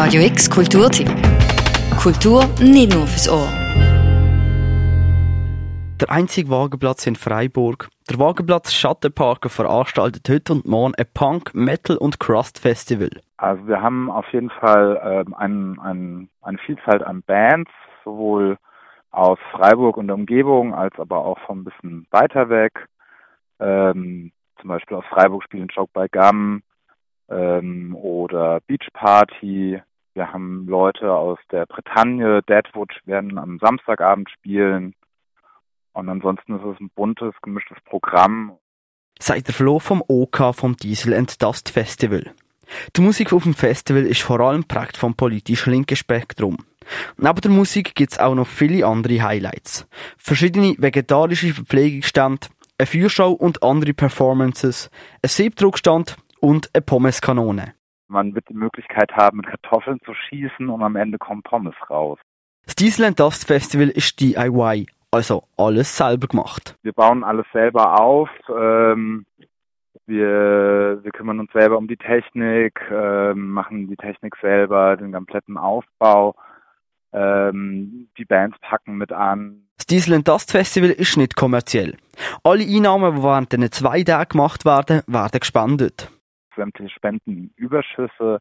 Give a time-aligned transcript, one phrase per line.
[0.00, 1.08] Radio X Kulturtipp.
[2.00, 3.48] Kultur nicht nur fürs Ohr.
[6.00, 7.88] Der einzige Wagenplatz in Freiburg.
[8.08, 13.10] Der Wagenplatz Schattenparker veranstaltet heute und morgen ein Punk, Metal und Crust Festival.
[13.38, 17.72] Also wir haben auf jeden Fall ähm, ein, ein, eine Vielfalt an Bands,
[18.04, 18.56] sowohl
[19.10, 22.86] aus Freiburg und der Umgebung, als aber auch von ein bisschen weiter weg.
[23.58, 24.30] Ähm,
[24.60, 26.62] zum Beispiel aus Freiburg spielen Joke by Gum
[27.28, 29.82] ähm, oder Beach Party.
[30.18, 34.96] Wir haben Leute aus der Bretagne, Deadwood werden am Samstagabend spielen.
[35.92, 38.58] Und ansonsten ist es ein buntes, gemischtes Programm.
[39.20, 42.34] Seit der Flo vom OK vom Diesel and Dust Festival.
[42.96, 46.56] Die Musik auf dem Festival ist vor allem prägt vom politisch linken Spektrum.
[47.16, 49.86] Neben der Musik gibt's auch noch viele andere Highlights.
[50.16, 54.90] Verschiedene vegetarische Verpflegungsstände, eine Feuershow und andere Performances,
[55.22, 57.74] ein Siebdruckstand und eine Pommeskanone.
[58.08, 62.18] Man wird die Möglichkeit haben, mit Kartoffeln zu schießen und am Ende kommen Pommes raus.
[62.64, 66.76] Das Diesel Dust Festival ist DIY, also alles selber gemacht.
[66.82, 68.30] Wir bauen alles selber auf.
[68.48, 69.26] Ähm,
[70.06, 75.58] wir, wir kümmern uns selber um die Technik, ähm, machen die Technik selber, den kompletten
[75.58, 76.34] Aufbau.
[77.12, 79.68] Ähm, die Bands packen mit an.
[79.76, 81.96] Das Diesel and Dust Festival ist nicht kommerziell.
[82.42, 86.10] Alle Einnahmen, die während den zwei Tagen gemacht werden, werden gespendet.
[86.58, 88.40] Sämtliche Spendenüberschüsse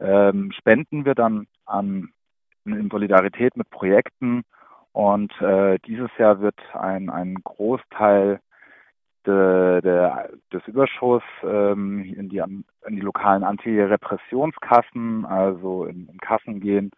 [0.00, 2.08] ähm, spenden wir dann an
[2.64, 4.42] in Solidarität mit Projekten
[4.92, 8.40] und äh, dieses Jahr wird ein, ein Großteil
[9.26, 10.10] de, de,
[10.52, 16.90] des Überschusses ähm, in, die, in die lokalen Antirepressionskassen, also in, in Kassen gehen,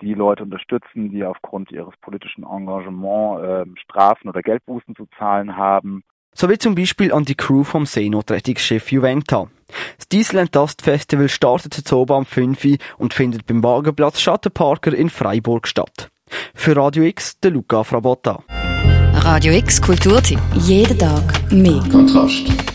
[0.00, 6.02] die Leute unterstützen, die aufgrund ihres politischen Engagements äh, Strafen oder Geldbußen zu zahlen haben.
[6.34, 9.48] So wie zum Beispiel an die Crew vom Seenotrettungsschiff Juventa.
[9.98, 14.20] Das Diesel and Dust Festival startet heute oben am 5 Uhr und findet beim Wagenplatz
[14.20, 16.10] Schattenparker in Freiburg statt.
[16.54, 18.42] Für Radio X, der Luca Frabotta.
[19.14, 20.40] Radio X Kulturtipp.
[20.54, 21.82] Jeden Tag mehr.
[21.90, 22.71] Kontrast.